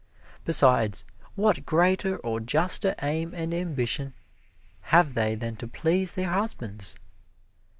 Besides, 0.45 1.05
what 1.35 1.63
greater 1.63 2.17
or 2.17 2.39
juster 2.39 2.95
aim 3.03 3.35
and 3.35 3.53
ambition 3.53 4.15
have 4.89 5.13
they 5.13 5.35
than 5.35 5.55
to 5.57 5.67
please 5.67 6.13
their 6.13 6.31
husbands? 6.31 6.95